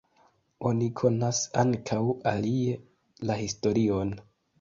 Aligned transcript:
Oni 0.69 0.85
konas 1.01 1.41
ankaŭ 1.63 1.99
alie 2.31 2.79
la 3.31 3.37
historion. 3.43 4.15